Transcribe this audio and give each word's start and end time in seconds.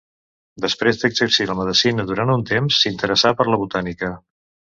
Després 0.63 1.01
d'exercir 1.03 1.47
la 1.51 1.55
medicina 1.59 2.05
durant 2.13 2.33
un 2.37 2.47
temps 2.53 2.81
s'interessà 2.87 3.35
per 3.43 3.49
la 3.53 3.61
botànica. 3.67 4.13